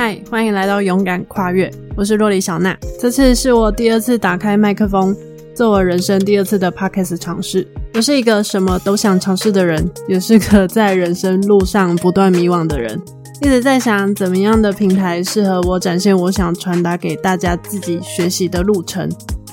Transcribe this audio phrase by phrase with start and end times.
[0.00, 2.78] 嗨，欢迎来到勇敢跨越，我是洛里小娜。
[3.00, 5.12] 这次是我第二次打开麦克风，
[5.56, 7.66] 做我人生第二次的 podcast 尝试。
[7.94, 12.96] 我是一个什么都想尝试的人，也是个在人生路上不断迷惘的人。
[13.42, 19.10] 一直在想，怎么样的平台适合我展现我想传达给大家自己学习的路程。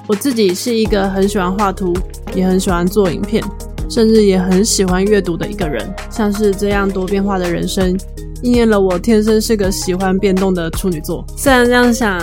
[0.07, 1.91] 我自己是一个很喜欢画图，
[2.35, 3.43] 也很喜欢做影片，
[3.89, 5.85] 甚至也很喜欢阅读的一个人。
[6.09, 7.97] 像是这样多变化的人生。
[8.41, 11.25] 应验了我天生是个喜欢变动的处女座。
[11.35, 12.19] 虽然这样想，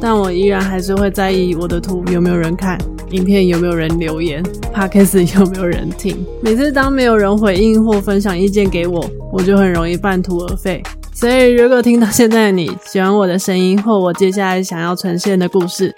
[0.00, 2.78] 但我依然还是会在意我的图有没有人看，
[3.10, 4.42] 影片有没有人留言
[4.72, 6.24] ，podcast 有没有人听。
[6.40, 10.82] 每次当没有人回应或分享意见给我，我就很容易半途而废。
[11.12, 15.94] 所以，如果听到现在的你喜欢我的声音或我接下来想要呈现的故事，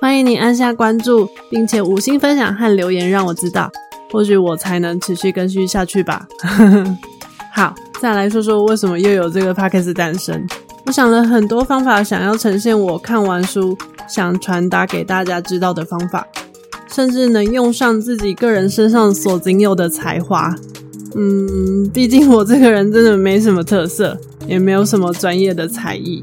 [0.00, 3.70] 欢迎你按下关注，并且五星分享和留言，让我知道，
[4.12, 6.28] 或许我才能持续更新下去吧。
[7.52, 7.74] 好。
[8.00, 10.44] 再来说说为什么又有这个 podcast 诞生。
[10.86, 16.26] 我想了很多方法，想要呈现我看完书想传达给大家知道的方法，
[16.92, 20.52] 甚至能用上自己个人身上所仅有的才华。
[21.14, 26.20] 嗯，毕竟我这个人真的没什么特色，也没有什么专业的才艺。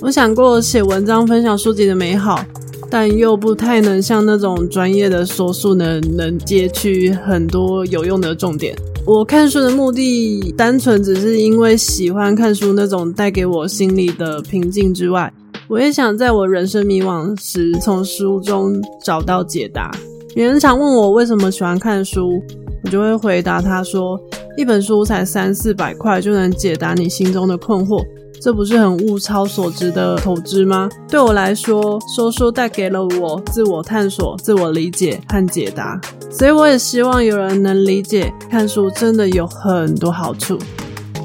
[0.00, 2.40] 我想过写文章分享书籍的美好，
[2.90, 8.76] 但又不太能像那种专业的说书能能接取很多有用的重点。
[9.04, 15.32] 我看书的目的，单纯只是因为喜欢看书那种带给我心里的平静之外，
[15.68, 19.90] 我也想在我人生迷惘时，从书中找到解答。
[20.34, 22.42] 别人常问我为什么喜欢看书，
[22.84, 24.20] 我就会回答他说：
[24.56, 28.04] 一本书才三四百块，就能解答你心中的困惑。
[28.40, 30.88] 这不是很物超所值的投资吗？
[31.08, 40.58] 对我来说，说书带给了我自我探索、自我理解和解答，所以我也希望有人能理解，看书真的有很多好处。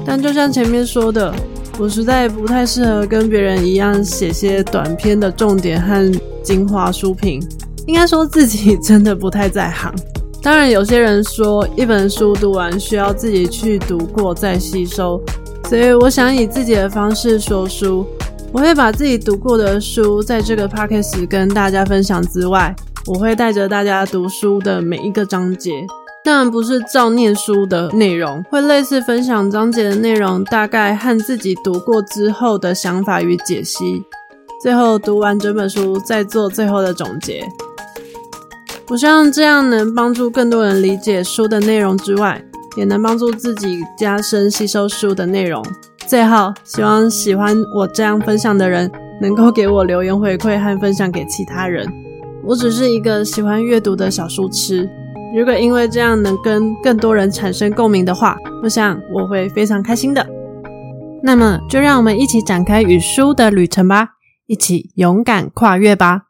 [0.04, 1.32] 但就像前面说的，
[1.78, 7.40] 我实在不太适合跟别人一样写些短篇的重点和精华书评，
[7.86, 9.94] 应该说自己真的不太在行。
[10.42, 15.22] 当然，有些人说一本书读完需要自己去读过再吸收。
[15.72, 18.06] 所以我想以自己的方式说书，
[18.52, 25.70] 我会把自己读过的书在这个 podcast 跟大家分享之外，我会带着大家读书的每一个章节，
[26.22, 34.04] 当然不是照念书的内容，会类似分享章节的内容，大概和自己读过之后的想法与解析，
[34.62, 37.42] 最后读完整本书再做最后的总结。
[38.90, 42.44] 我希望这样能帮助更多人理解书的内容之外。
[42.76, 45.64] 也能帮助自己加深吸收书的内容。
[46.06, 48.90] 最后，希望喜欢我这样分享的人
[49.20, 51.86] 能够给我留言回馈和分享给其他人。
[52.44, 54.88] 我只是一个喜欢阅读的小书痴，
[55.36, 60.26] 如果因为这样能跟更多人产生共鸣的话，我想我会非常开心的。
[61.22, 64.14] 那么，就让我们一起展开与书的旅程吧，
[64.48, 66.22] 一起勇敢跨越吧。